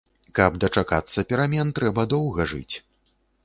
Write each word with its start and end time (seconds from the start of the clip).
Каб 0.37 0.55
дачакацца 0.63 1.25
перамен, 1.33 1.67
трэба 1.81 2.09
доўга 2.17 2.51
жыць. 2.55 2.75